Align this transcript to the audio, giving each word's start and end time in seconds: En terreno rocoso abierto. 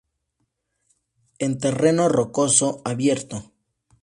En 1.37 1.59
terreno 1.59 2.09
rocoso 2.09 2.81
abierto. 2.85 3.51